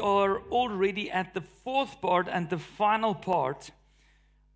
[0.00, 3.70] Are already at the fourth part and the final part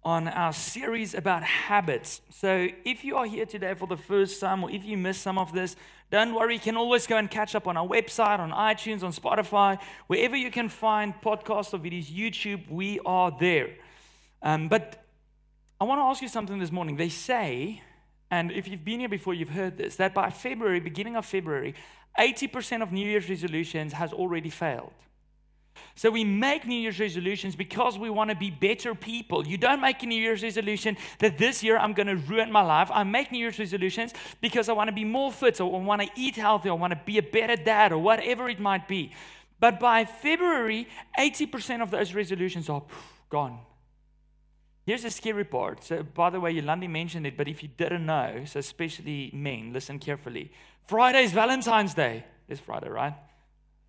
[0.03, 2.21] on our series about habits.
[2.31, 5.39] So, if you are here today for the first time or if you missed some
[5.39, 5.77] of this,
[6.11, 9.13] don't worry, you can always go and catch up on our website, on iTunes, on
[9.13, 13.71] Spotify, wherever you can find podcasts or videos, YouTube, we are there.
[14.43, 15.05] Um, but
[15.81, 16.97] I want to ask you something this morning.
[16.97, 17.83] They say,
[18.31, 21.75] and if you've been here before, you've heard this, that by February, beginning of February,
[22.19, 24.93] 80% of New Year's resolutions has already failed.
[25.95, 29.47] So we make New Year's resolutions because we want to be better people.
[29.47, 32.63] You don't make a New Year's resolution that this year I'm going to ruin my
[32.63, 32.91] life.
[32.93, 36.03] I make New Year's resolutions because I want to be more fit or I want
[36.03, 38.89] to eat healthy or I want to be a better dad or whatever it might
[38.89, 39.13] be.
[39.59, 40.89] But by February,
[41.19, 42.83] 80% of those resolutions are
[43.29, 43.59] gone.
[44.87, 45.85] Here's the scary part.
[45.85, 49.73] So, by the way, Yolandi mentioned it, but if you didn't know, so especially men,
[49.73, 50.51] listen carefully.
[50.87, 52.25] Friday is Valentine's Day.
[52.49, 53.15] It's Friday, right?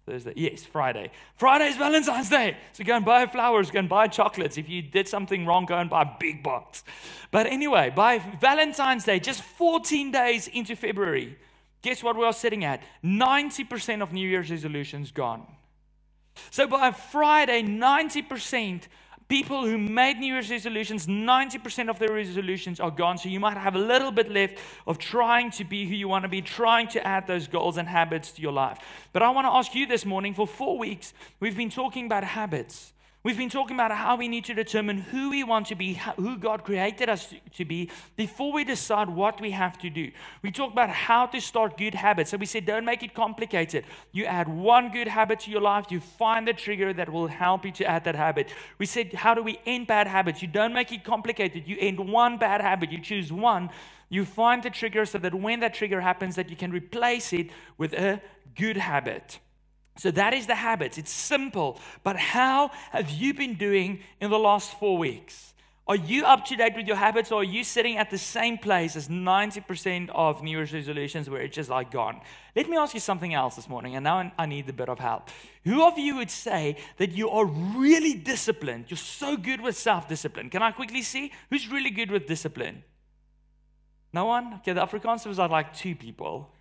[0.05, 0.33] Thursday.
[0.35, 1.11] Yes, Friday.
[1.35, 2.57] Friday is Valentine's Day.
[2.73, 4.57] So go and buy flowers, go and buy chocolates.
[4.57, 6.83] If you did something wrong, go and buy a big box.
[7.29, 11.37] But anyway, by Valentine's Day, just 14 days into February,
[11.81, 12.81] guess what we are sitting at?
[13.03, 15.45] 90% of New Year's resolutions gone.
[16.49, 18.83] So by Friday, 90%
[19.31, 23.17] People who made New Year's resolutions, 90% of their resolutions are gone.
[23.17, 26.23] So you might have a little bit left of trying to be who you want
[26.23, 28.79] to be, trying to add those goals and habits to your life.
[29.13, 32.25] But I want to ask you this morning for four weeks, we've been talking about
[32.25, 32.91] habits.
[33.23, 36.37] We've been talking about how we need to determine who we want to be, who
[36.37, 40.09] God created us to be, before we decide what we have to do.
[40.41, 42.31] We talked about how to start good habits.
[42.31, 43.85] So we said, don't make it complicated.
[44.11, 47.63] You add one good habit to your life, you find the trigger that will help
[47.63, 48.49] you to add that habit.
[48.79, 50.41] We said, how do we end bad habits?
[50.41, 51.67] You don't make it complicated.
[51.67, 53.69] You end one bad habit, you choose one.
[54.09, 57.51] You find the trigger so that when that trigger happens, that you can replace it
[57.77, 58.19] with a
[58.55, 59.39] good habit.
[59.97, 60.97] So that is the habits.
[60.97, 61.79] It's simple.
[62.03, 65.51] But how have you been doing in the last four weeks?
[65.87, 68.57] Are you up to date with your habits or are you sitting at the same
[68.57, 72.21] place as 90% of New Year's resolutions where it's just like gone?
[72.55, 74.99] Let me ask you something else this morning, and now I need a bit of
[74.99, 75.29] help.
[75.65, 78.85] Who of you would say that you are really disciplined?
[78.89, 80.49] You're so good with self discipline.
[80.49, 82.83] Can I quickly see who's really good with discipline?
[84.13, 84.55] No one?
[84.55, 86.53] Okay, the Afrikaners are like two people.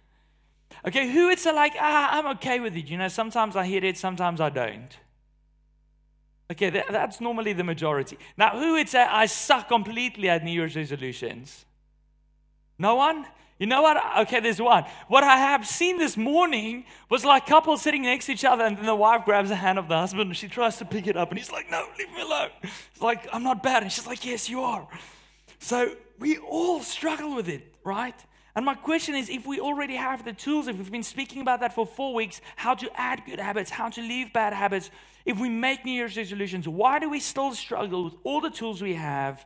[0.87, 2.89] Okay, who it's like, ah, I'm okay with it.
[2.89, 4.97] You know, sometimes I hear it, sometimes I don't.
[6.51, 8.19] Okay, that, that's normally the majority.
[8.37, 11.65] Now, who would say, I suck completely at New Year's resolutions?
[12.79, 13.27] No one?
[13.61, 14.03] You know what?
[14.21, 14.85] Okay, there's one.
[15.09, 18.77] What I have seen this morning was like couples sitting next to each other, and
[18.77, 21.17] then the wife grabs the hand of the husband and she tries to pick it
[21.17, 22.49] up, and he's like, No, leave me alone.
[22.63, 23.83] It's like, I'm not bad.
[23.83, 24.89] And she's like, Yes, you are.
[25.59, 28.15] So we all struggle with it, right?
[28.55, 31.61] And my question is if we already have the tools, if we've been speaking about
[31.61, 34.91] that for four weeks, how to add good habits, how to leave bad habits,
[35.25, 38.83] if we make New Year's resolutions, why do we still struggle with all the tools
[38.83, 39.45] we have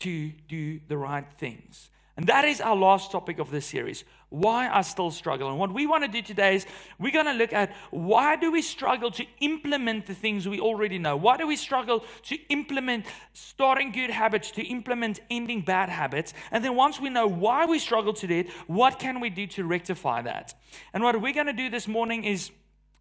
[0.00, 1.90] to do the right things?
[2.18, 5.48] And that is our last topic of this series why I still struggle.
[5.48, 6.66] And what we want to do today is
[6.98, 10.98] we're going to look at why do we struggle to implement the things we already
[10.98, 11.16] know?
[11.16, 16.34] Why do we struggle to implement starting good habits, to implement ending bad habits?
[16.50, 19.46] And then once we know why we struggle to do it, what can we do
[19.46, 20.54] to rectify that?
[20.92, 22.50] And what we're going to do this morning is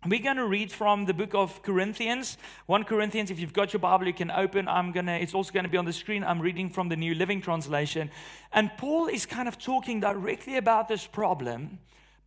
[0.06, 2.38] we're going to read from the book of Corinthians.
[2.68, 4.68] 1 Corinthians, if you've got your Bible, you can open.
[4.68, 6.24] I'm going to, it's also going to be on the screen.
[6.24, 8.12] I'm reading from the New Living Translation.
[8.54, 11.80] And Paul is kind of talking directly about this problem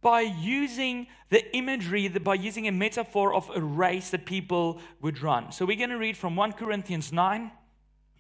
[0.03, 5.53] by using the imagery, by using a metaphor of a race that people would run.
[5.53, 7.53] So we're going to read from 1 Corinthians 9,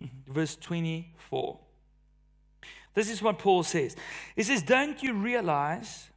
[0.28, 1.58] verse 24.
[2.94, 3.96] This is what Paul says.
[4.36, 6.10] He says, Don't you realize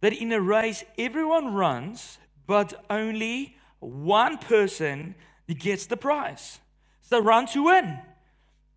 [0.00, 2.18] that in a race everyone runs?
[2.46, 5.14] But only one person
[5.46, 6.60] gets the prize.
[7.02, 7.98] So run to win.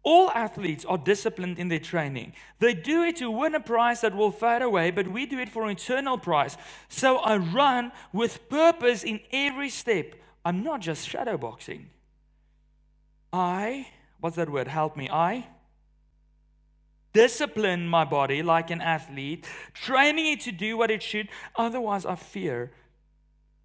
[0.03, 2.33] All athletes are disciplined in their training.
[2.59, 5.49] They do it to win a prize that will fade away, but we do it
[5.49, 6.57] for an eternal prize.
[6.87, 10.15] So I run with purpose in every step.
[10.45, 11.87] I'm not just shadowboxing.
[13.33, 13.87] I,
[14.21, 14.69] what's that word?
[14.69, 15.09] Help me.
[15.09, 15.47] I
[17.11, 21.27] discipline my body like an athlete, training it to do what it should.
[21.55, 22.71] Otherwise, I fear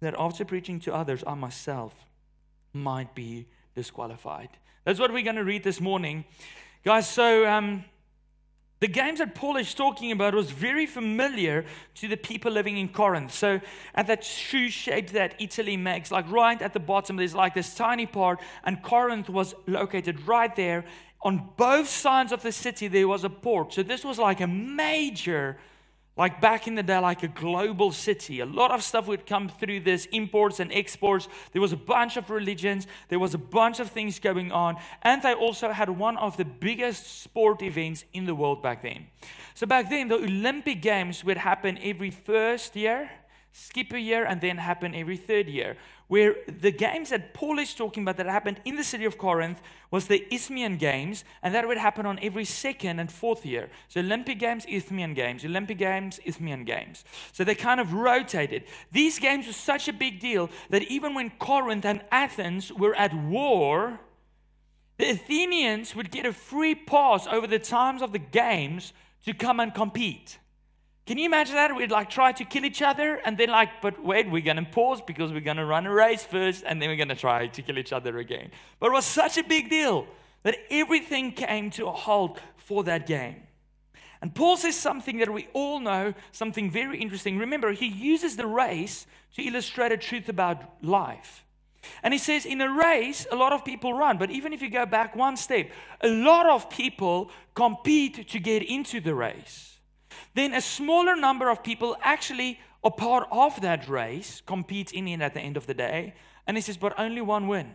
[0.03, 1.93] that after preaching to others, I myself
[2.73, 4.49] might be disqualified.
[4.85, 6.25] That's what we're going to read this morning.
[6.83, 7.85] Guys, so um,
[8.83, 11.63] the games that Paul is talking about was very familiar
[11.95, 13.33] to the people living in Corinth.
[13.33, 13.61] So
[13.95, 17.75] at that shoe shape that Italy makes, like right at the bottom, there's like this
[17.75, 20.83] tiny part, and Corinth was located right there.
[21.21, 23.71] On both sides of the city, there was a port.
[23.71, 25.57] So this was like a major
[26.15, 28.39] like back in the day, like a global city.
[28.39, 31.27] A lot of stuff would come through this imports and exports.
[31.53, 35.21] There was a bunch of religions, there was a bunch of things going on, and
[35.23, 39.07] they also had one of the biggest sport events in the world back then.
[39.55, 43.09] So, back then, the Olympic Games would happen every first year,
[43.53, 45.77] skip a year, and then happen every third year
[46.07, 49.61] where the games that Paul is talking about that happened in the city of Corinth
[49.89, 53.69] was the Isthmian Games, and that would happen on every second and fourth year.
[53.87, 57.03] So Olympic Games, Isthmian Games, Olympic Games, Isthmian Games.
[57.31, 58.65] So they kind of rotated.
[58.91, 63.13] These games were such a big deal that even when Corinth and Athens were at
[63.15, 63.99] war,
[64.97, 68.93] the Athenians would get a free pass over the times of the games
[69.25, 70.37] to come and compete.
[71.05, 71.75] Can you imagine that?
[71.75, 75.01] We'd like try to kill each other and then like, but wait, we're to pause
[75.01, 77.91] because we're to run a race first and then we're to try to kill each
[77.91, 78.51] other again.
[78.79, 80.07] But it was such a big deal
[80.43, 83.35] that everything came to a halt for that game.
[84.21, 87.37] And Paul says something that we all know, something very interesting.
[87.37, 89.05] Remember, he uses the race
[89.35, 91.43] to illustrate a truth about life.
[92.01, 94.17] And he says, in a race, a lot of people run.
[94.17, 95.69] But even if you go back one step,
[95.99, 99.72] a lot of people compete to get into the race
[100.33, 105.21] then a smaller number of people actually are part of that race, compete in it
[105.21, 106.13] at the end of the day.
[106.47, 107.73] And he says, but only one win.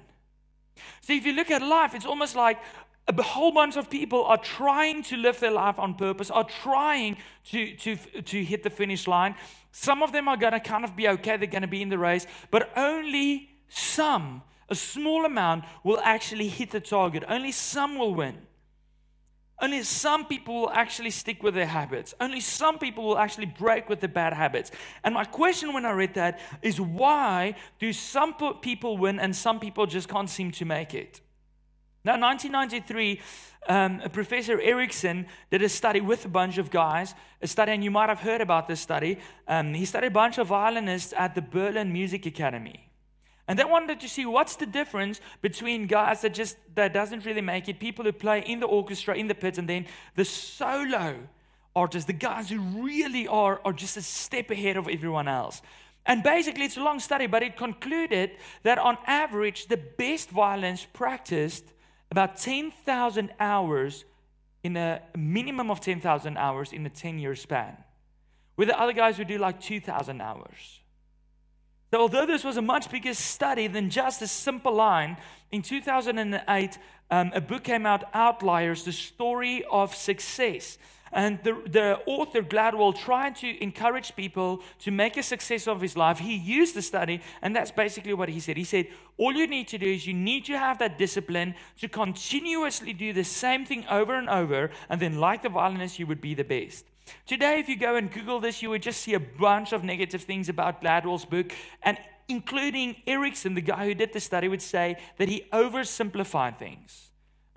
[1.00, 2.58] So if you look at life, it's almost like
[3.08, 7.16] a whole bunch of people are trying to live their life on purpose, are trying
[7.50, 9.34] to, to, to hit the finish line.
[9.72, 11.88] Some of them are going to kind of be okay, they're going to be in
[11.88, 17.24] the race, but only some, a small amount, will actually hit the target.
[17.28, 18.36] Only some will win.
[19.60, 22.14] Only some people will actually stick with their habits.
[22.20, 24.70] Only some people will actually break with the bad habits.
[25.02, 29.58] And my question when I read that is why do some people win and some
[29.58, 31.20] people just can't seem to make it?
[32.04, 33.20] Now, 1993,
[33.68, 37.90] um, Professor Ericsson did a study with a bunch of guys, a study, and you
[37.90, 39.18] might have heard about this study.
[39.48, 42.87] Um, he studied a bunch of violinists at the Berlin Music Academy.
[43.48, 47.40] And they wanted to see what's the difference between guys that just that doesn't really
[47.40, 49.86] make it, people who play in the orchestra, in the pits, and then
[50.16, 51.16] the solo
[51.74, 55.62] artists, the guys who really are, are just a step ahead of everyone else.
[56.04, 58.32] And basically, it's a long study, but it concluded
[58.64, 61.64] that on average, the best violins practiced
[62.10, 64.04] about 10,000 hours
[64.62, 67.76] in a minimum of 10,000 hours in a 10 year span,
[68.56, 70.80] with the other guys who do like 2,000 hours.
[71.90, 75.16] So, although this was a much bigger study than just a simple line,
[75.50, 76.78] in 2008,
[77.10, 80.76] um, a book came out, Outliers The Story of Success.
[81.10, 85.96] And the, the author, Gladwell, tried to encourage people to make a success of his
[85.96, 86.18] life.
[86.18, 88.58] He used the study, and that's basically what he said.
[88.58, 91.88] He said, All you need to do is you need to have that discipline to
[91.88, 96.20] continuously do the same thing over and over, and then, like the violinist, you would
[96.20, 96.84] be the best.
[97.26, 100.22] Today, if you go and Google this, you would just see a bunch of negative
[100.22, 101.52] things about Gladwell's book,
[101.82, 107.08] and including Ericsson, the guy who did the study, would say that he oversimplified things.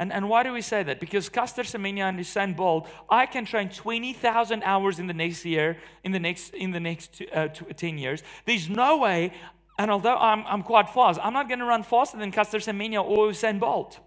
[0.01, 0.99] And, and why do we say that?
[0.99, 5.77] Because Caster Semenya and Usain Bolt, I can train 20,000 hours in the next year,
[6.03, 8.23] in the next, in the next two, uh, two, 10 years.
[8.45, 9.31] There's no way,
[9.77, 13.03] and although I'm, I'm quite fast, I'm not going to run faster than Caster Semenya
[13.03, 13.99] or Usain Bolt.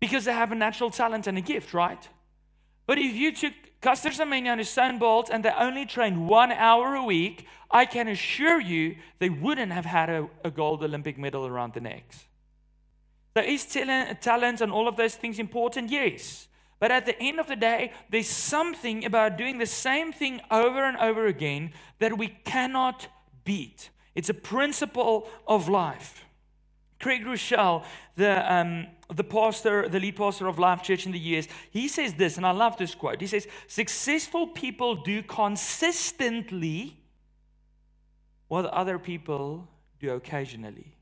[0.00, 2.08] Because they have a natural talent and a gift, right?
[2.86, 3.52] But if you took
[3.82, 8.06] Caster Semenya and Usain Bolt and they only trained one hour a week, I can
[8.06, 12.26] assure you they wouldn't have had a, a gold Olympic medal around the necks.
[13.36, 15.90] So is talent and all of those things important?
[15.90, 16.46] Yes.
[16.78, 20.84] But at the end of the day, there's something about doing the same thing over
[20.84, 23.08] and over again that we cannot
[23.44, 23.90] beat.
[24.14, 26.24] It's a principle of life.
[27.02, 27.84] Craig Groeschel,
[28.16, 32.14] the, um, the pastor, the lead pastor of Life Church in the US, he says
[32.14, 33.20] this, and I love this quote.
[33.20, 36.96] He says, Successful people do consistently
[38.48, 39.68] what other people
[39.98, 40.96] do occasionally.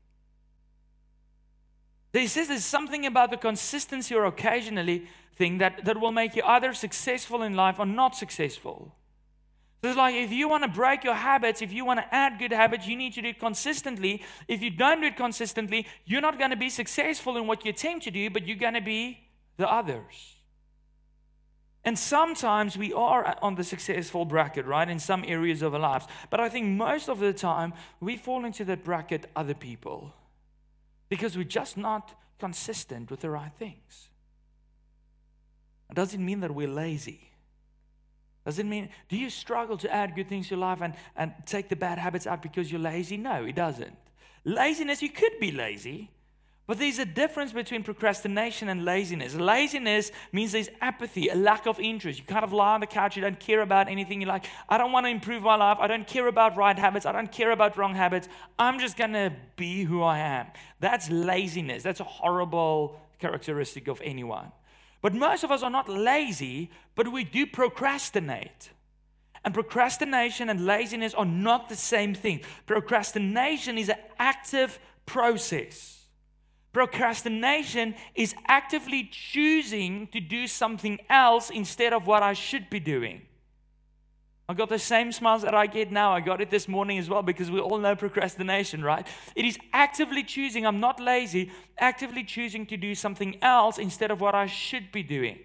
[2.13, 6.43] He says there's something about the consistency or occasionally thing that, that will make you
[6.43, 8.93] either successful in life or not successful.
[9.81, 12.37] So it's like if you want to break your habits, if you want to add
[12.37, 14.21] good habits, you need to do it consistently.
[14.47, 17.71] If you don't do it consistently, you're not going to be successful in what you
[17.71, 19.19] attempt to do, but you're going to be
[19.57, 20.35] the others.
[21.83, 26.05] And sometimes we are on the successful bracket, right, in some areas of our lives.
[26.29, 30.13] But I think most of the time we fall into that bracket, other people,
[31.09, 34.09] because we're just not consistent with the right things.
[35.89, 37.30] It doesn't mean that we're lazy.
[38.45, 41.33] Does it mean, do you struggle to add good things to your life and, and
[41.45, 43.17] take the bad habits out because you're lazy?
[43.17, 43.95] No, it doesn't.
[44.43, 46.09] Laziness, you could be lazy,
[46.71, 49.35] But there's a difference between procrastination and laziness.
[49.35, 52.19] Laziness means there's apathy, a lack of interest.
[52.19, 54.21] You kind of lie on the couch, you don't care about anything.
[54.21, 55.79] You're like, I don't want to improve my life.
[55.81, 57.05] I don't care about right habits.
[57.05, 58.29] I don't care about wrong habits.
[58.57, 60.47] I'm just going to be who I am.
[60.79, 61.83] That's laziness.
[61.83, 64.51] That's a horrible characteristic of anyone.
[65.01, 68.71] But most of us are not lazy, but we do procrastinate.
[69.43, 72.41] And procrastination and laziness are not the same thing.
[72.67, 76.05] Procrastination is an active process.
[76.73, 83.23] Procrastination is actively choosing to do something else instead of what I should be doing.
[84.51, 86.11] I got the same smiles that I get now.
[86.11, 89.07] I got it this morning as well because we all know procrastination, right?
[89.33, 94.19] It is actively choosing, I'm not lazy, actively choosing to do something else instead of
[94.19, 95.39] what I should be doing.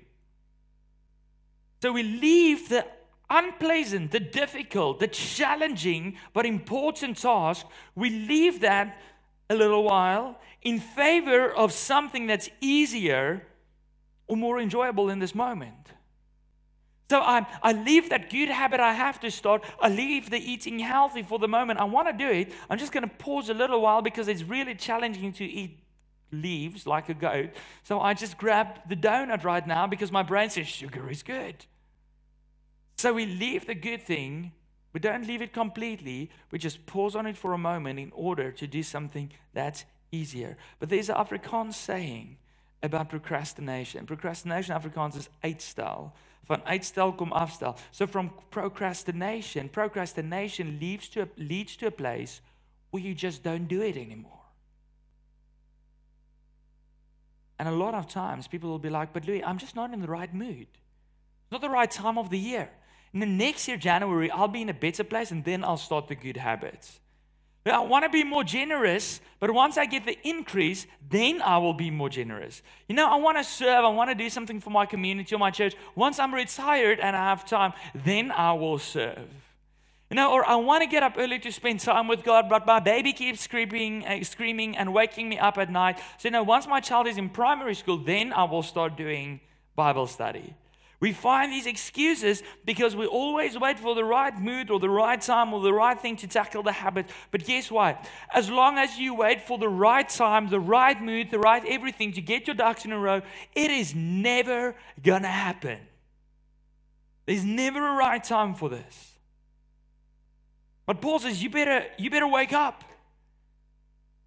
[1.82, 2.84] So we leave the
[3.30, 9.00] unpleasant, the difficult, the challenging, but important task, we leave that
[9.48, 13.46] a little while in favor of something that's easier
[14.26, 15.92] or more enjoyable in this moment.
[17.08, 19.62] So I, I leave that good habit I have to start.
[19.80, 21.78] I leave the eating healthy for the moment.
[21.78, 22.52] I want to do it.
[22.68, 25.78] I'm just going to pause a little while because it's really challenging to eat
[26.32, 27.50] leaves like a goat.
[27.84, 31.64] So I just grab the donut right now because my brain says sugar is good.
[32.96, 34.52] So we leave the good thing,
[34.92, 38.50] we don't leave it completely, we just pause on it for a moment in order
[38.52, 40.56] to do something that's easier.
[40.80, 42.38] But there's an Afrikaans saying
[42.82, 44.06] about procrastination.
[44.06, 46.12] Procrastination Afrikaans is uitstel.
[46.46, 47.76] Van uitstel kom afstel.
[47.90, 52.40] So from procrastination, procrastination leads to a, leads to a place
[52.90, 54.32] where you just don't do it anymore.
[57.58, 60.00] And a lot of times people will be like, but Louis, I'm just not in
[60.00, 60.68] the right mood.
[60.68, 62.70] It's not the right time of the year.
[63.12, 66.08] And the next year, January, I'll be in a better place and then I'll start
[66.08, 67.00] the good habits.
[67.75, 71.75] I want to be more generous, but once I get the increase, then I will
[71.75, 72.62] be more generous.
[72.88, 75.38] You know, I want to serve, I want to do something for my community or
[75.38, 75.75] my church.
[75.94, 79.28] Once I'm retired and I have time, then I will serve.
[80.11, 82.64] You know, or I want to get up early to spend time with God, but
[82.64, 85.99] my baby keeps screaming, uh, screaming and waking me up at night.
[86.18, 89.40] So, you know, once my child is in primary school, then I will start doing
[89.75, 90.54] Bible study.
[90.98, 95.20] We find these excuses because we always wait for the right mood or the right
[95.20, 97.10] time or the right thing to tackle the habit.
[97.30, 98.08] But guess what?
[98.32, 102.12] As long as you wait for the right time, the right mood, the right everything
[102.14, 103.20] to get your ducks in a row,
[103.54, 105.78] it is never going to happen.
[107.26, 109.18] There's never a right time for this.
[110.86, 112.84] But Paul says, you better, you better wake up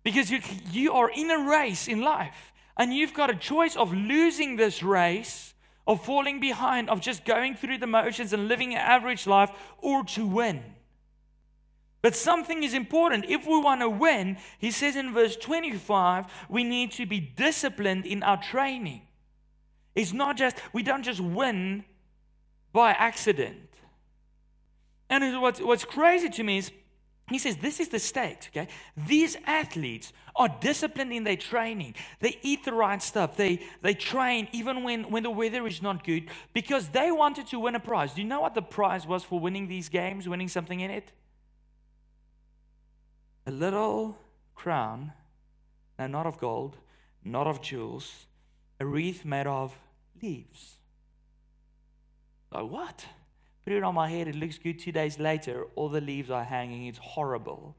[0.03, 3.91] because you, you are in a race in life and you've got a choice of
[3.93, 5.53] losing this race
[5.89, 10.03] of falling behind, of just going through the motions and living an average life, or
[10.03, 10.63] to win.
[12.03, 13.25] But something is important.
[13.27, 18.05] If we want to win, he says in verse 25, we need to be disciplined
[18.05, 19.01] in our training.
[19.95, 21.83] It's not just, we don't just win
[22.71, 23.67] by accident.
[25.09, 26.71] And what's, what's crazy to me is
[27.29, 28.67] he says, This is the state, okay?
[28.95, 31.95] These athletes are disciplined in their training.
[32.19, 33.35] They eat the right stuff.
[33.35, 37.59] They, they train even when, when the weather is not good because they wanted to
[37.59, 38.13] win a prize.
[38.13, 41.11] Do you know what the prize was for winning these games, winning something in it?
[43.45, 44.17] A little
[44.55, 45.13] crown,
[45.97, 46.77] no, not of gold,
[47.23, 48.25] not of jewels,
[48.79, 49.77] a wreath made of
[50.21, 50.75] leaves.
[52.51, 53.05] Like, what?
[53.69, 54.79] Put it on my head, it looks good.
[54.79, 56.87] Two days later, all the leaves are hanging.
[56.87, 57.75] It's horrible.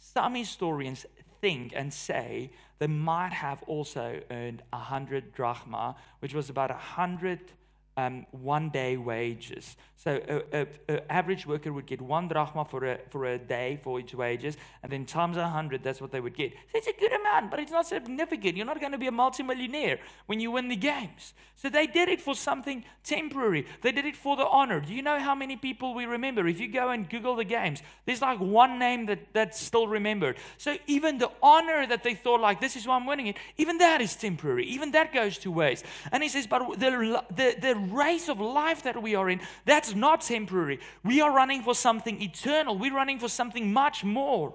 [0.00, 1.06] Some historians
[1.40, 6.82] think and say they might have also earned a hundred drachma, which was about a
[6.98, 7.52] hundred
[7.98, 9.76] um, one day wages.
[9.96, 10.20] So
[10.52, 14.56] an average worker would get one drachma for a, for a day for its wages,
[14.84, 16.52] and then times a hundred, that's what they would get.
[16.52, 18.56] So it's a good amount, but it's not significant.
[18.56, 21.34] You're not going to be a multimillionaire when you win the games.
[21.56, 23.66] So they did it for something temporary.
[23.82, 24.78] They did it for the honor.
[24.78, 26.46] Do you know how many people we remember?
[26.46, 30.36] If you go and Google the games, there's like one name that, that's still remembered.
[30.58, 33.78] So even the honor that they thought like, this is why I'm winning it, even
[33.78, 34.66] that is temporary.
[34.66, 35.84] Even that goes to waste.
[36.12, 39.94] And he says, but the, the, the race of life that we are in, that's
[39.94, 40.80] not temporary.
[41.04, 42.76] We are running for something eternal.
[42.76, 44.54] We're running for something much more.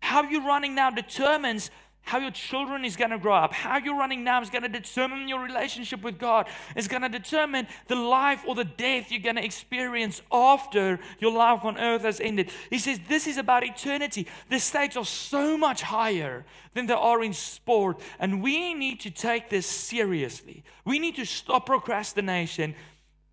[0.00, 1.70] How you're running now determines
[2.08, 3.52] how your children is going to grow up.
[3.52, 6.48] How you're running now is going to determine your relationship with God.
[6.74, 11.32] It's going to determine the life or the death you're going to experience after your
[11.32, 12.50] life on earth has ended.
[12.70, 14.26] He says this is about eternity.
[14.48, 18.00] The stakes are so much higher than they are in sport.
[18.18, 20.64] And we need to take this seriously.
[20.86, 22.74] We need to stop procrastination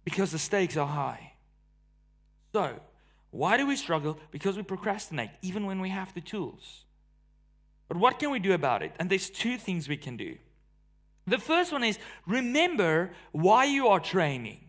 [0.04, 1.32] because the stakes are high.
[2.52, 2.82] So,
[3.32, 4.20] why do we struggle?
[4.32, 6.86] Because we procrastinate, even when we have the tools.
[7.88, 8.94] But what can we do about it?
[9.00, 10.38] And there's two things we can do.
[11.28, 14.60] The first one is remember why you are training.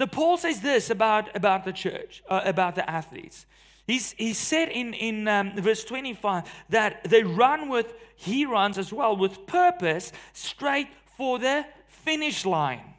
[0.00, 3.46] So Paul says this about, about the church, uh, about the athletes.
[3.86, 8.92] He's, he said in, in um, verse 25 that they run with, he runs as
[8.92, 12.94] well with purpose straight for the finish line.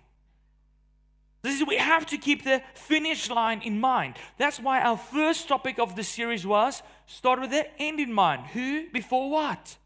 [1.42, 4.16] This is, we have to keep the finish line in mind.
[4.38, 8.48] That's why our first topic of the series was start with the end in mind.
[8.48, 9.78] Who before what?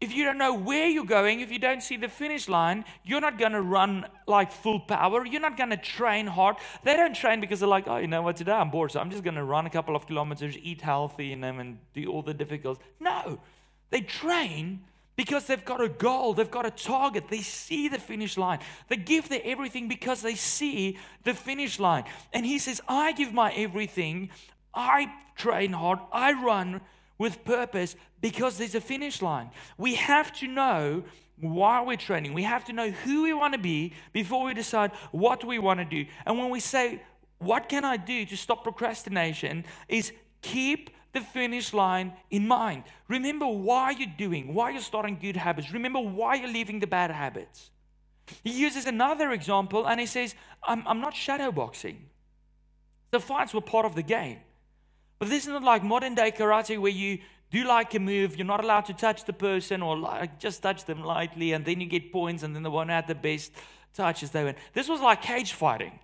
[0.00, 3.20] If you don't know where you're going, if you don't see the finish line, you're
[3.20, 5.26] not going to run like full power.
[5.26, 6.56] You're not going to train hard.
[6.84, 9.10] They don't train because they're like, oh, you know what, today I'm bored, so I'm
[9.10, 12.32] just going to run a couple of kilometers, eat healthy, and, and do all the
[12.32, 12.80] difficult.
[13.00, 13.40] No,
[13.90, 14.84] they train
[15.16, 18.60] because they've got a goal, they've got a target, they see the finish line.
[18.86, 22.04] They give their everything because they see the finish line.
[22.32, 24.30] And he says, I give my everything,
[24.74, 26.80] I train hard, I run
[27.18, 29.50] with purpose because there's a finish line.
[29.76, 31.04] We have to know
[31.40, 32.32] why we're training.
[32.34, 35.80] We have to know who we want to be before we decide what we want
[35.80, 36.08] to do.
[36.26, 37.02] And when we say,
[37.38, 39.64] What can I do to stop procrastination?
[39.88, 42.84] is keep the finish line in mind.
[43.08, 45.72] Remember why you're doing, why you're starting good habits.
[45.72, 47.70] Remember why you're leaving the bad habits.
[48.44, 51.96] He uses another example and he says, I'm, I'm not shadowboxing.
[53.10, 54.38] The fights were part of the game.
[55.18, 57.18] But this is not like modern day karate where you
[57.50, 60.84] do like a move, you're not allowed to touch the person or like just touch
[60.84, 63.52] them lightly, and then you get points, and then the one who had the best
[63.94, 64.54] touches they win.
[64.74, 65.98] This was like cage fighting.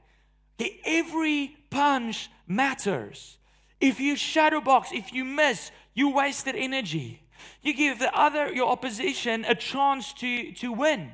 [0.61, 3.39] Okay, every punch matters.
[3.81, 7.21] If you shadow box, if you miss, you wasted energy.
[7.63, 11.13] You give the other, your opposition, a chance to, to win.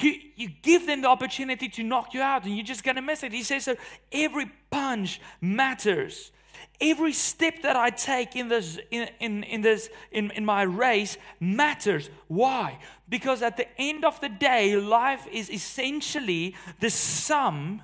[0.00, 3.02] You, you give them the opportunity to knock you out, and you're just going to
[3.02, 3.32] miss it.
[3.32, 3.76] He says so
[4.10, 6.32] every punch matters.
[6.80, 11.18] Every step that I take in this, in, in, in this, in, in my race
[11.38, 12.08] matters.
[12.28, 12.78] Why?
[13.08, 17.82] Because at the end of the day, life is essentially the sum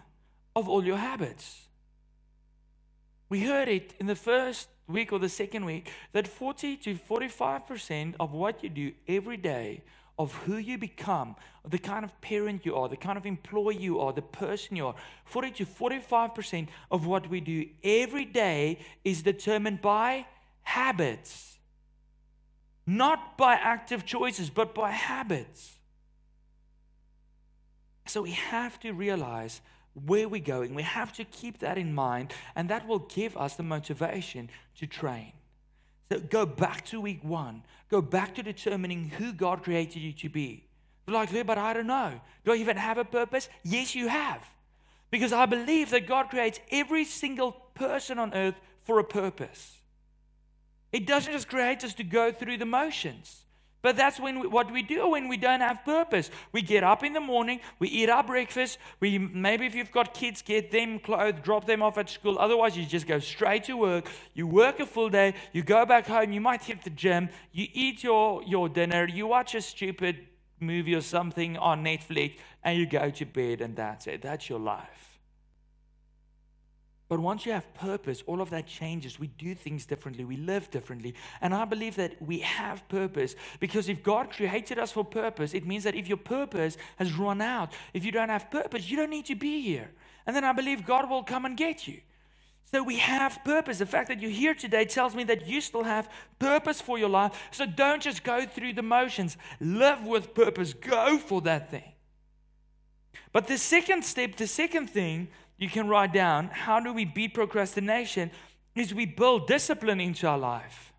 [0.54, 1.66] of all your habits.
[3.28, 8.14] We heard it in the first week or the second week that 40 to 45%
[8.20, 9.82] of what you do every day,
[10.18, 11.36] of who you become,
[11.68, 14.86] the kind of parent you are, the kind of employee you are, the person you
[14.86, 20.26] are, 40 to 45% of what we do every day is determined by
[20.62, 21.58] habits.
[22.86, 25.72] Not by active choices, but by habits.
[28.06, 29.60] So we have to realize
[30.06, 30.74] where we're going.
[30.74, 34.86] We have to keep that in mind, and that will give us the motivation to
[34.86, 35.32] train.
[36.10, 37.62] So go back to week one.
[37.90, 40.64] Go back to determining who God created you to be.
[41.08, 42.20] Like, but I don't know.
[42.44, 43.48] Do I even have a purpose?
[43.62, 44.44] Yes, you have.
[45.10, 49.78] Because I believe that God creates every single person on earth for a purpose.
[50.92, 53.45] It doesn't just create us to go through the motions.
[53.86, 56.28] But that's when we, what we do when we don't have purpose.
[56.50, 58.78] We get up in the morning, we eat our breakfast.
[58.98, 62.36] We maybe if you've got kids, get them clothed, drop them off at school.
[62.36, 64.08] Otherwise, you just go straight to work.
[64.34, 65.34] You work a full day.
[65.52, 66.32] You go back home.
[66.32, 67.28] You might hit the gym.
[67.52, 69.06] You eat your your dinner.
[69.06, 70.16] You watch a stupid
[70.58, 74.20] movie or something on Netflix, and you go to bed, and that's it.
[74.20, 75.05] That's your life.
[77.08, 79.20] But once you have purpose, all of that changes.
[79.20, 80.24] We do things differently.
[80.24, 81.14] We live differently.
[81.40, 85.64] And I believe that we have purpose because if God created us for purpose, it
[85.66, 89.10] means that if your purpose has run out, if you don't have purpose, you don't
[89.10, 89.90] need to be here.
[90.26, 92.00] And then I believe God will come and get you.
[92.72, 93.78] So we have purpose.
[93.78, 97.08] The fact that you're here today tells me that you still have purpose for your
[97.08, 97.40] life.
[97.52, 101.92] So don't just go through the motions, live with purpose, go for that thing.
[103.32, 107.34] But the second step, the second thing you can write down how do we beat
[107.34, 108.30] procrastination
[108.74, 110.92] is we build discipline into our life.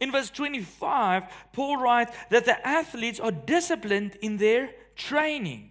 [0.00, 5.70] In verse 25, Paul writes that the athletes are disciplined in their training.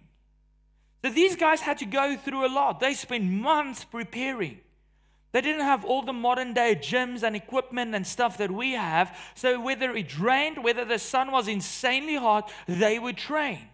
[1.04, 2.80] So these guys had to go through a lot.
[2.80, 4.60] They spent months preparing.
[5.32, 9.16] They didn't have all the modern day gyms and equipment and stuff that we have.
[9.34, 13.68] So whether it rained, whether the sun was insanely hot, they would train.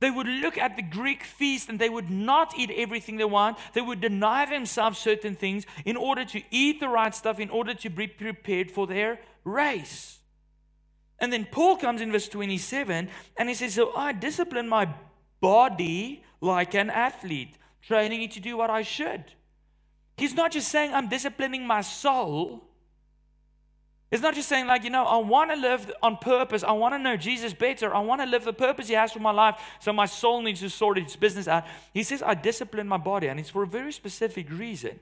[0.00, 3.58] They would look at the Greek feast and they would not eat everything they want.
[3.74, 7.74] They would deny themselves certain things in order to eat the right stuff, in order
[7.74, 10.18] to be prepared for their race.
[11.18, 14.88] And then Paul comes in verse 27 and he says, So I discipline my
[15.40, 19.24] body like an athlete, training it to do what I should.
[20.16, 22.64] He's not just saying, I'm disciplining my soul.
[24.10, 26.64] It's not just saying, like, you know, I want to live on purpose.
[26.64, 27.94] I want to know Jesus better.
[27.94, 29.60] I want to live the purpose He has for my life.
[29.78, 31.64] So my soul needs to sort its business out.
[31.94, 34.98] He says, I discipline my body, and it's for a very specific reason.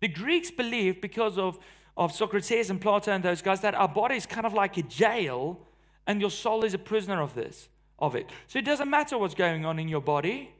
[0.00, 1.58] The Greeks believed because of,
[1.96, 4.82] of Socrates and Plato and those guys that our body is kind of like a
[4.82, 5.60] jail
[6.06, 8.30] and your soul is a prisoner of this, of it.
[8.46, 10.52] So it doesn't matter what's going on in your body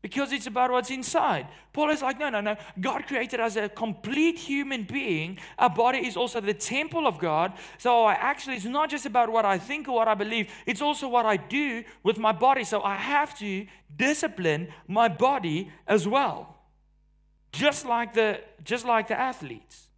[0.00, 1.48] because it's about what's inside.
[1.72, 2.56] Paul is like, no, no, no.
[2.80, 5.38] God created us a complete human being.
[5.58, 7.54] Our body is also the temple of God.
[7.78, 10.80] So I actually, it's not just about what I think or what I believe, it's
[10.80, 12.62] also what I do with my body.
[12.64, 16.56] So I have to discipline my body as well.
[17.50, 19.88] Just like the, just like the athletes.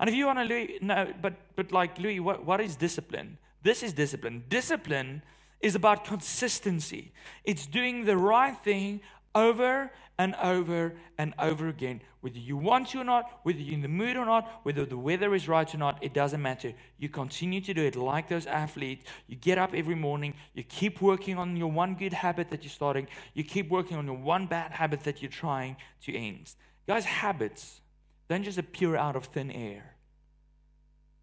[0.00, 3.38] And if you want to know, but, but like Louis, what, what is discipline?
[3.62, 4.44] This is discipline.
[4.48, 5.22] Discipline
[5.60, 7.12] is about consistency.
[7.44, 9.00] It's doing the right thing
[9.34, 12.00] over and over and over again.
[12.20, 14.96] Whether you want to or not, whether you're in the mood or not, whether the
[14.96, 16.72] weather is right or not, it doesn't matter.
[16.98, 19.04] You continue to do it like those athletes.
[19.28, 20.34] You get up every morning.
[20.54, 23.06] You keep working on your one good habit that you're starting.
[23.34, 26.54] You keep working on your one bad habit that you're trying to end.
[26.86, 27.80] Guys, habits
[28.28, 29.94] don't just appear out of thin air.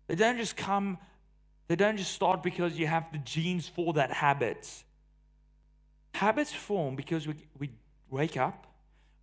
[0.07, 0.99] They don't just come
[1.67, 4.83] they don't just start because you have the genes for that habit.
[6.13, 7.69] Habits form because we, we
[8.09, 8.67] wake up,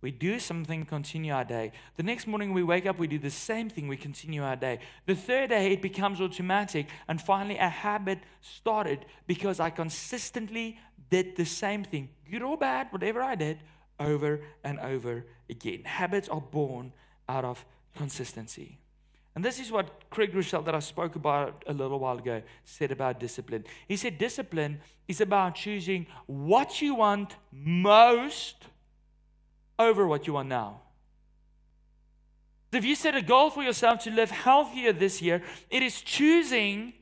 [0.01, 1.71] we do something, continue our day.
[1.95, 4.79] The next morning we wake up, we do the same thing, we continue our day.
[5.05, 11.35] The third day it becomes automatic, and finally a habit started because I consistently did
[11.35, 13.59] the same thing, good or bad, whatever I did,
[13.99, 15.83] over and over again.
[15.83, 16.93] Habits are born
[17.29, 17.63] out of
[17.95, 18.79] consistency.
[19.35, 22.91] And this is what Craig Groeschel, that I spoke about a little while ago, said
[22.91, 23.63] about discipline.
[23.87, 28.65] He said discipline is about choosing what you want most
[29.79, 30.81] over what you want now.
[32.73, 36.93] If you set a goal for yourself to live healthier this year, it is choosing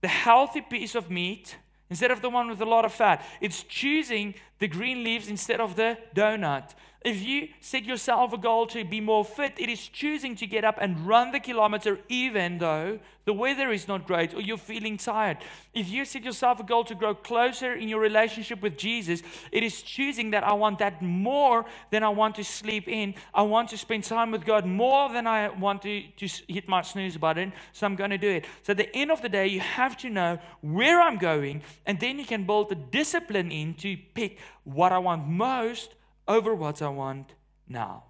[0.00, 1.56] the healthy piece of meat
[1.90, 3.24] instead of the one with a lot of fat.
[3.40, 6.74] It's choosing the green leaves instead of the donut.
[7.04, 10.64] If you set yourself a goal to be more fit, it is choosing to get
[10.64, 14.96] up and run the kilometer even though the weather is not great or you're feeling
[14.96, 15.36] tired.
[15.74, 19.62] If you set yourself a goal to grow closer in your relationship with Jesus, it
[19.62, 23.14] is choosing that I want that more than I want to sleep in.
[23.34, 26.02] I want to spend time with God more than I want to,
[26.48, 28.46] hit my snooze button, so I'm going to do it.
[28.62, 32.00] So at the end of the day, you have to know where I'm going, and
[32.00, 35.94] then you can build the discipline in to pick what I want most
[36.26, 37.32] over what I want
[37.68, 38.04] now.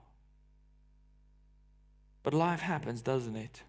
[2.22, 3.62] But life happens, doesn't it?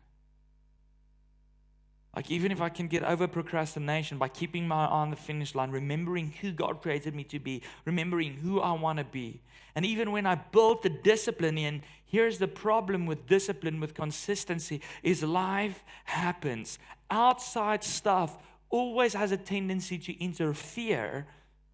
[2.16, 5.54] Like, even if I can get over procrastination by keeping my eye on the finish
[5.54, 9.42] line, remembering who God created me to be, remembering who I want to be.
[9.76, 14.80] And even when I build the discipline in, here's the problem with discipline, with consistency,
[15.04, 16.80] is life happens.
[17.12, 18.38] Outside stuff
[18.70, 21.28] always has a tendency to interfere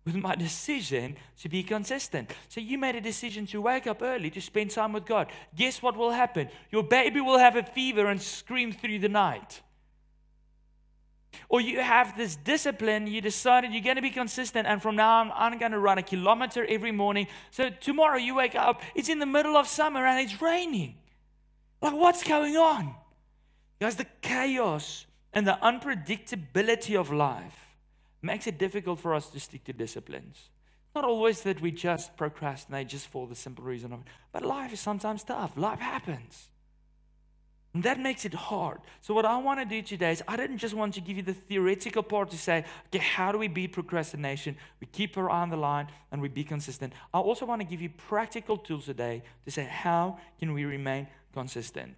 [0.05, 2.31] with my decision to be consistent.
[2.49, 5.31] So you made a decision to wake up early to spend time with God.
[5.55, 6.49] Guess what will happen?
[6.71, 9.61] Your baby will have a fever and scream through the night.
[11.49, 15.21] Or you have this discipline, you decided you're going to be consistent, and from now
[15.21, 17.27] on, I'm going to run a kilometer every morning.
[17.51, 20.95] So tomorrow you wake up, it's in the middle of summer and it's raining.
[21.81, 22.95] Like, what's going on?
[23.79, 27.60] Guys, the chaos and the unpredictability of life
[28.21, 30.49] makes it difficult for us to stick to disciplines.
[30.93, 34.73] Not always that we just procrastinate just for the simple reason of it, but life
[34.73, 35.55] is sometimes tough.
[35.55, 36.49] Life happens.
[37.73, 38.79] And that makes it hard.
[38.99, 41.23] So, what I want to do today is, I didn't just want to give you
[41.23, 44.57] the theoretical part to say, okay, how do we beat procrastination?
[44.81, 46.91] We keep our eye on the line and we be consistent.
[47.13, 51.07] I also want to give you practical tools today to say, how can we remain
[51.33, 51.95] consistent?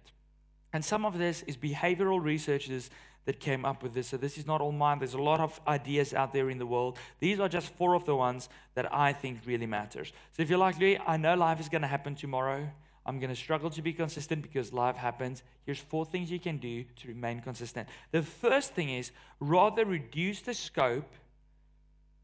[0.72, 2.90] And some of this is behavioral researchers
[3.24, 4.08] that came up with this.
[4.08, 4.98] So this is not all mine.
[4.98, 6.98] There's a lot of ideas out there in the world.
[7.20, 10.12] These are just four of the ones that I think really matters.
[10.32, 12.68] So if you're like me, I know life is going to happen tomorrow.
[13.06, 15.42] I'm going to struggle to be consistent because life happens.
[15.64, 17.88] Here's four things you can do to remain consistent.
[18.12, 19.10] The first thing is
[19.40, 21.12] rather reduce the scope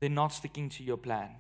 [0.01, 1.31] than not sticking to your plan.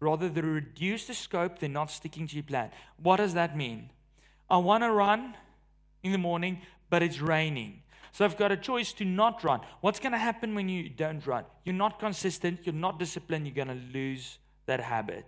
[0.00, 2.70] Rather than reduce the scope than not sticking to your plan.
[3.02, 3.90] What does that mean?
[4.48, 5.34] I want to run
[6.02, 7.82] in the morning, but it's raining.
[8.12, 9.60] So I've got a choice to not run.
[9.80, 11.44] What's going to happen when you don't run?
[11.64, 15.26] You're not consistent, you're not disciplined, you're going to lose that habit.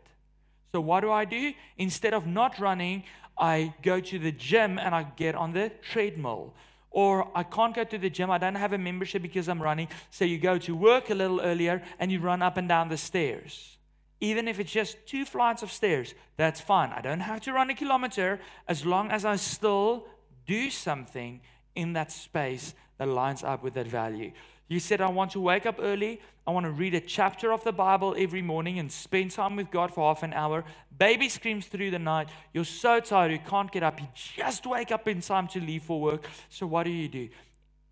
[0.72, 1.52] So what do I do?
[1.78, 3.04] Instead of not running,
[3.36, 6.54] I go to the gym and I get on the treadmill.
[6.90, 9.88] Or I can't go to the gym, I don't have a membership because I'm running.
[10.10, 12.96] So you go to work a little earlier and you run up and down the
[12.96, 13.78] stairs.
[14.20, 16.90] Even if it's just two flights of stairs, that's fine.
[16.90, 20.06] I don't have to run a kilometer as long as I still
[20.46, 21.40] do something
[21.74, 24.32] in that space that lines up with that value.
[24.68, 26.20] You said, I want to wake up early.
[26.46, 29.70] I want to read a chapter of the Bible every morning and spend time with
[29.70, 30.64] God for half an hour.
[30.96, 32.28] Baby screams through the night.
[32.52, 34.00] You're so tired, you can't get up.
[34.00, 36.24] You just wake up in time to leave for work.
[36.48, 37.28] So, what do you do?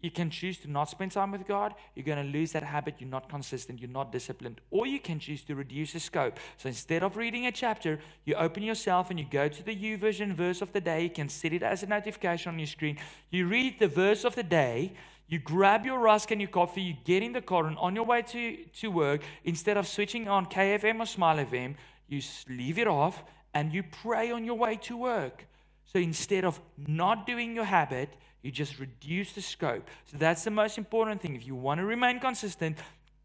[0.01, 1.75] You can choose to not spend time with God.
[1.95, 2.97] You're going to lose that habit.
[2.99, 3.81] You're not consistent.
[3.81, 4.61] You're not disciplined.
[4.71, 6.39] Or you can choose to reduce the scope.
[6.57, 10.35] So instead of reading a chapter, you open yourself and you go to the YouVersion
[10.35, 11.03] verse of the day.
[11.03, 12.99] You can set it as a notification on your screen.
[13.31, 14.93] You read the verse of the day.
[15.27, 16.83] You grab your rusk and your coffee.
[16.83, 20.29] You get in the car and on your way to, to work, instead of switching
[20.29, 21.75] on KFM or Smile FM,
[22.09, 25.47] you leave it off and you pray on your way to work.
[25.93, 28.11] So instead of not doing your habit,
[28.43, 29.89] you just reduce the scope.
[30.05, 31.35] So that's the most important thing.
[31.35, 32.77] If you want to remain consistent,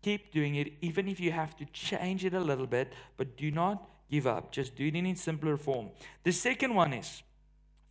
[0.01, 3.51] keep doing it, even if you have to change it a little bit, but do
[3.51, 4.53] not give up.
[4.53, 5.89] Just do it in its simpler form.
[6.23, 7.21] The second one is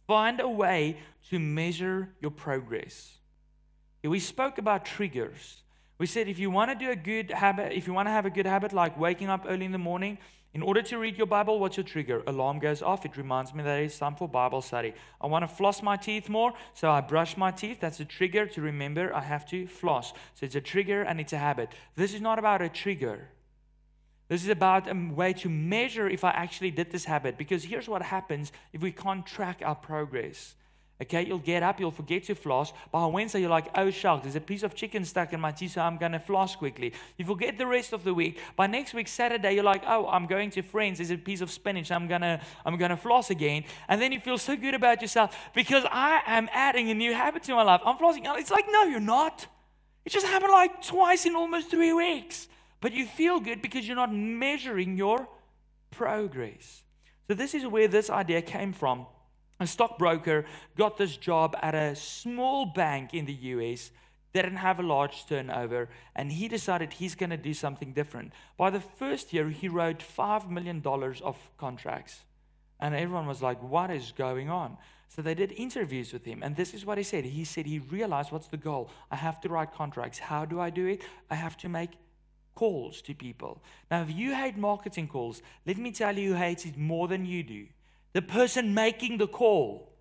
[0.07, 0.97] find a way
[1.29, 3.19] to measure your progress.
[4.03, 5.63] We spoke about triggers.
[5.99, 8.25] We said if you want to do a good habit, if you want to have
[8.25, 10.19] a good habit like waking up early in the morning,
[10.55, 12.23] in order to read your Bible, what's your trigger?
[12.27, 13.07] Alarm goes off.
[13.07, 14.93] It reminds me that it's time for Bible study.
[15.19, 17.81] I want to floss my teeth more, so I brush my teeth.
[17.81, 20.13] That's a trigger to remember I have to floss.
[20.35, 21.71] So it's a trigger and it's a habit.
[21.97, 23.29] This is not about a trigger.
[24.29, 27.39] This is about a way to measure if I actually did this habit.
[27.39, 30.55] Because here's what happens if we can't track our progress.
[31.03, 32.73] Okay, you'll get up, you'll forget to floss.
[32.93, 35.73] By Wednesday, you're like, oh, shucks, there's a piece of chicken stuck in my teeth,
[35.73, 36.93] so I'm going to floss quickly.
[37.17, 38.39] You forget the rest of the week.
[38.55, 41.51] By next week, Saturday, you're like, oh, I'm going to friends, there's a piece of
[41.51, 43.65] spinach, I'm going to I'm gonna floss again.
[43.89, 47.43] And then you feel so good about yourself because I am adding a new habit
[47.45, 47.81] to my life.
[47.85, 48.23] I'm flossing.
[48.39, 49.47] It's like, no, you're not.
[50.05, 52.49] It just happened like twice in almost three weeks.
[52.81, 55.29] But you feel good because you're not measuring your
[55.91, 56.83] progress.
[57.29, 59.07] So, this is where this idea came from
[59.63, 60.45] a stockbroker
[60.77, 63.91] got this job at a small bank in the US
[64.33, 68.33] didn't have a large turnover and he decided he's going to do something different.
[68.57, 70.83] By the first year he wrote $5 million
[71.23, 72.25] of contracts
[72.81, 74.77] and everyone was like what is going on?
[75.09, 77.25] So they did interviews with him and this is what he said.
[77.25, 78.91] He said he realized what's the goal?
[79.11, 80.19] I have to write contracts.
[80.19, 81.03] How do i do it?
[81.31, 81.91] I have to make
[82.55, 83.63] calls to people.
[83.91, 87.27] Now if you hate marketing calls let me tell you who hates it more than
[87.27, 87.67] you do
[88.13, 89.93] the person making the call.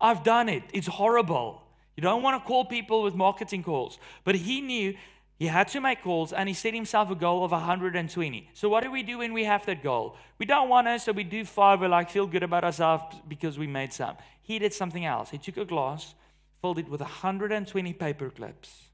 [0.00, 0.62] I've done it.
[0.72, 1.62] It's horrible.
[1.96, 3.98] You don't want to call people with marketing calls.
[4.24, 4.94] But he knew
[5.38, 8.50] he had to make calls and he set himself a goal of 120.
[8.54, 10.16] So, what do we do when we have that goal?
[10.38, 11.80] We don't want to, so we do five.
[11.80, 14.16] We like feel good about ourselves because we made some.
[14.42, 15.30] He did something else.
[15.30, 16.14] He took a glass,
[16.60, 18.85] filled it with 120 paper clips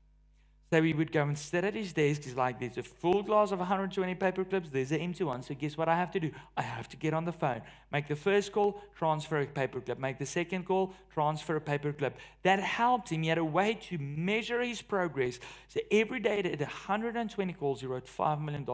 [0.72, 2.24] so he would go and sit at his desk.
[2.24, 4.70] He's like, there's a full glass of 120 paper clips.
[4.70, 5.42] There's an empty one.
[5.42, 6.30] So guess what I have to do?
[6.56, 7.60] I have to get on the phone.
[7.92, 9.98] Make the first call, transfer a paper clip.
[9.98, 12.16] Make the second call, transfer a paper clip.
[12.42, 13.22] That helped him.
[13.22, 15.40] He had a way to measure his progress.
[15.68, 18.66] So every day at 120 calls, he wrote $5 million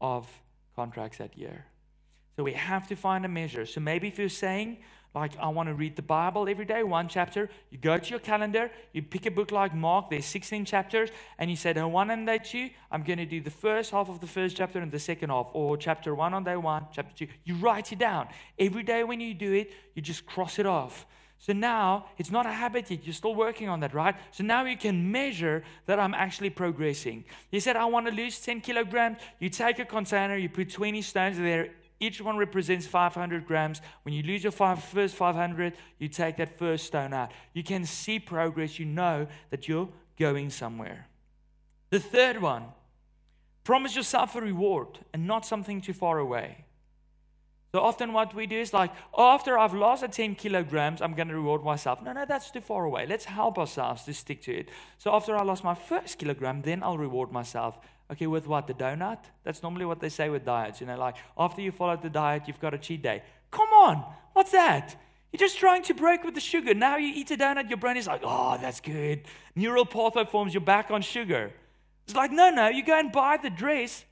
[0.00, 0.28] of
[0.74, 1.64] contracts that year.
[2.34, 3.66] So we have to find a measure.
[3.66, 4.78] So maybe if you're saying,
[5.14, 7.50] like I want to read the Bible every day, one chapter.
[7.70, 11.50] You go to your calendar, you pick a book like Mark, there's 16 chapters, and
[11.50, 14.20] you say, on one and day two, I'm going to do the first half of
[14.20, 17.32] the first chapter and the second half, or chapter one on day one, chapter two.
[17.44, 18.28] You write it down.
[18.58, 21.06] Every day when you do it, you just cross it off.
[21.40, 23.04] So now it's not a habit yet.
[23.04, 24.14] You're still working on that, right?
[24.30, 27.24] So now you can measure that I'm actually progressing.
[27.50, 29.16] You said, I want to lose 10 kilograms.
[29.38, 33.82] You take a container, you put 20 stones there each one represents 500 grams.
[34.02, 37.30] When you lose your five, first 500, you take that first stone out.
[37.52, 38.78] You can see progress.
[38.78, 41.06] You know that you're going somewhere.
[41.90, 42.64] The third one
[43.64, 46.64] promise yourself a reward and not something too far away.
[47.72, 51.28] So often, what we do is like, after I've lost the 10 kilograms, I'm going
[51.28, 52.02] to reward myself.
[52.02, 53.06] No, no, that's too far away.
[53.06, 54.68] Let's help ourselves to stick to it.
[54.98, 57.78] So after I lost my first kilogram, then I'll reward myself.
[58.10, 58.66] Okay, with what?
[58.66, 59.18] The donut?
[59.44, 60.80] That's normally what they say with diets.
[60.80, 63.22] You know, like after you follow the diet, you've got a cheat day.
[63.52, 64.96] Come on, what's that?
[65.32, 66.74] You're just trying to break with the sugar.
[66.74, 69.22] Now you eat a donut, your brain is like, oh, that's good.
[69.54, 71.52] Neural pathway forms, you're back on sugar.
[72.06, 74.04] It's like, no, no, you go and buy the dress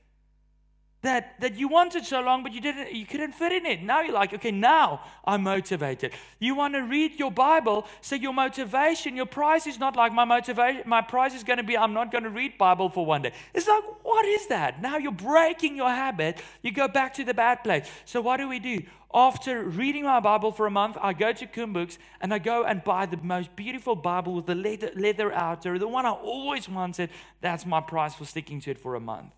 [1.01, 3.81] that, that you wanted so long, but you didn't, you couldn't fit in it.
[3.81, 6.11] Now you're like, okay, now I'm motivated.
[6.39, 10.25] You want to read your Bible, so your motivation, your prize is not like my
[10.25, 13.21] motivation, my prize is going to be I'm not going to read Bible for one
[13.21, 13.33] day.
[13.53, 14.81] It's like, what is that?
[14.81, 16.41] Now you're breaking your habit.
[16.61, 17.87] You go back to the bad place.
[18.03, 18.81] So what do we do?
[19.11, 22.63] After reading my Bible for a month, I go to CUM Books and I go
[22.65, 26.69] and buy the most beautiful Bible with the leather, leather outer, the one I always
[26.69, 27.09] wanted.
[27.41, 29.31] That's my prize for sticking to it for a month.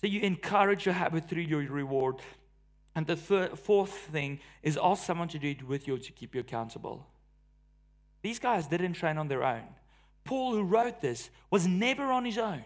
[0.00, 2.16] So you encourage your habit through your reward.
[2.94, 6.40] And the fourth thing is ask someone to do it with you to keep you
[6.40, 7.06] accountable.
[8.22, 9.62] These guys didn't train on their own.
[10.24, 12.64] Paul, who wrote this, was never on his own.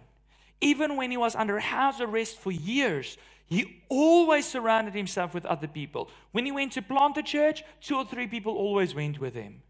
[0.61, 5.67] Even when he was under house arrest for years, he always surrounded himself with other
[5.67, 6.09] people.
[6.31, 9.63] When he went to plant a church, two or three people always went with him.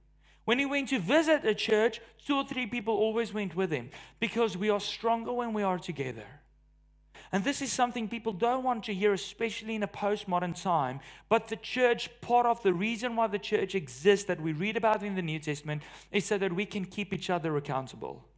[0.44, 3.90] When he went to visit a church, two or three people always went with him
[4.20, 6.26] because we are stronger when we are together.
[7.32, 11.00] And this is something people don't want to hear, especially in a postmodern time.
[11.30, 15.02] But the church, part of the reason why the church exists that we read about
[15.02, 18.28] in the New Testament, is so that we can keep each other accountable.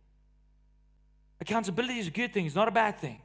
[1.40, 3.20] Accountability is a good thing, it's not a bad thing.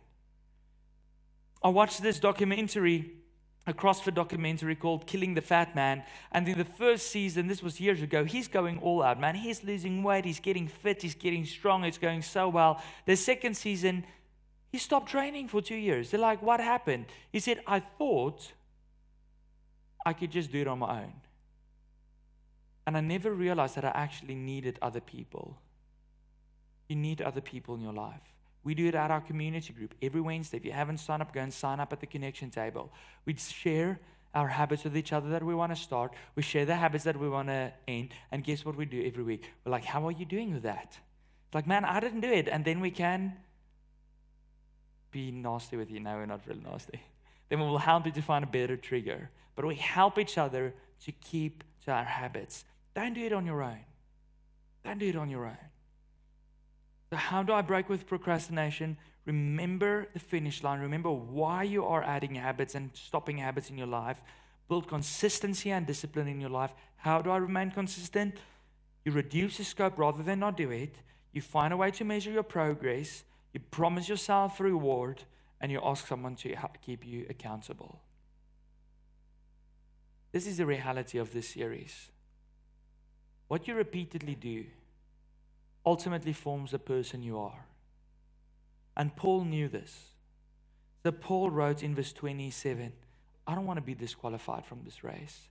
[1.61, 3.19] I watched this documentary
[3.69, 6.03] a CrossFit documentary called Killing the Fat Man.
[6.31, 9.35] And in the first season, this was years ago, he's going all out, man.
[9.35, 12.81] He's losing weight, he's getting fit, he's getting strong, it's going so well.
[13.05, 14.05] The second season,
[14.71, 16.11] he stopped training for two years.
[16.11, 17.05] They're like, what happened?
[17.31, 18.53] He said, I thought
[20.05, 21.13] I could just do it on my own.
[22.85, 25.57] And I never realized that I actually needed other people.
[26.87, 28.21] You need other people in your life.
[28.63, 30.57] We do it at our community group every Wednesday.
[30.57, 32.91] If you haven't signed up, go and sign up at the connection table.
[33.25, 33.99] We share
[34.35, 36.13] our habits with each other that we want to start.
[36.35, 38.09] We share the habits that we want to end.
[38.31, 39.49] And guess what we do every week?
[39.65, 40.97] We're like, how are you doing with that?
[41.47, 42.47] It's like, man, I didn't do it.
[42.47, 43.33] And then we can
[45.11, 45.99] be nasty with you.
[45.99, 47.01] No, we're not really nasty.
[47.49, 49.31] Then we will help you to find a better trigger.
[49.55, 50.73] But we help each other
[51.05, 52.63] to keep to our habits.
[52.93, 53.79] Don't do it on your own.
[54.85, 55.57] Don't do it on your own.
[57.09, 58.97] So, how do I break with procrastination?
[59.25, 60.79] Remember the finish line.
[60.79, 64.21] Remember why you are adding habits and stopping habits in your life.
[64.67, 66.71] Build consistency and discipline in your life.
[66.97, 68.35] How do I remain consistent?
[69.05, 70.95] You reduce the scope rather than not do it.
[71.31, 73.23] You find a way to measure your progress.
[73.53, 75.23] You promise yourself a reward.
[75.61, 77.99] And you ask someone to keep you accountable.
[80.31, 82.11] This is the reality of this series.
[83.49, 84.65] What you repeatedly do
[85.85, 87.65] ultimately forms the person you are.
[88.95, 90.11] And Paul knew this.
[91.03, 92.93] So Paul wrote in verse 27
[93.47, 95.47] I don't want to be disqualified from this race.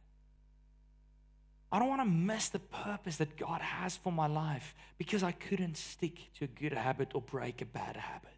[1.70, 5.33] I don't want to miss the purpose that God has for my life because I
[5.33, 8.31] couldn't stick to a good habit or break a bad habit.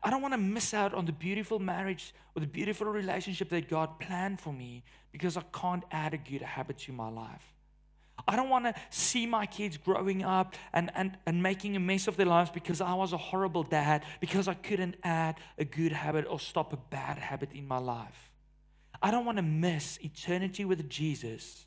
[0.00, 3.68] I don't want to miss out on the beautiful marriage or the beautiful relationship that
[3.68, 7.54] God planned for me because I can't add a good habit to my life.
[8.26, 12.06] I don't want to see my kids growing up and, and, and making a mess
[12.06, 15.92] of their lives because I was a horrible dad, because I couldn't add a good
[15.92, 18.30] habit or stop a bad habit in my life.
[19.00, 21.66] I don't want to miss eternity with Jesus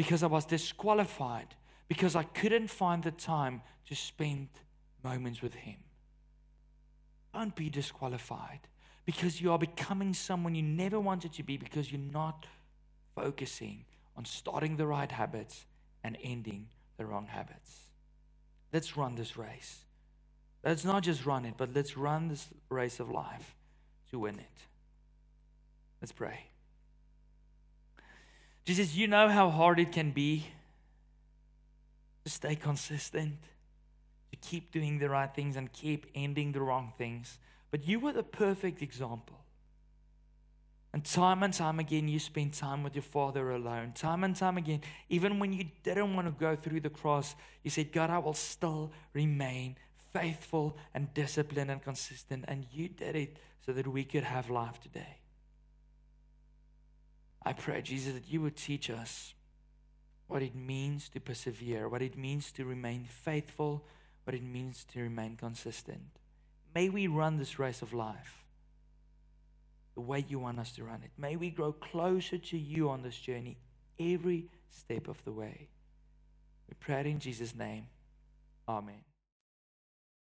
[0.00, 1.54] because I was disqualified,
[1.86, 4.48] because I couldn't find the time to spend
[5.04, 5.76] moments with Him.
[7.34, 8.60] Don't be disqualified
[9.04, 12.46] because you are becoming someone you never wanted to be because you're not
[13.14, 13.84] focusing
[14.16, 15.66] on starting the right habits
[16.02, 17.80] and ending the wrong habits.
[18.72, 19.84] Let's run this race.
[20.64, 23.54] Let's not just run it, but let's run this race of life
[24.12, 24.62] to win it.
[26.00, 26.46] Let's pray.
[28.70, 30.46] Jesus, you know how hard it can be
[32.24, 33.34] to stay consistent,
[34.30, 37.40] to keep doing the right things and keep ending the wrong things.
[37.72, 39.40] But you were the perfect example.
[40.92, 43.90] And time and time again, you spent time with your Father alone.
[43.92, 47.70] Time and time again, even when you didn't want to go through the cross, you
[47.70, 49.74] said, God, I will still remain
[50.12, 52.44] faithful and disciplined and consistent.
[52.46, 55.19] And you did it so that we could have life today.
[57.42, 59.34] I pray, Jesus, that you would teach us
[60.28, 63.84] what it means to persevere, what it means to remain faithful,
[64.24, 66.18] what it means to remain consistent.
[66.74, 68.44] May we run this race of life
[69.94, 71.10] the way you want us to run it.
[71.18, 73.56] May we grow closer to you on this journey
[73.98, 75.68] every step of the way.
[76.68, 77.86] We pray it in Jesus' name.
[78.68, 79.09] Amen.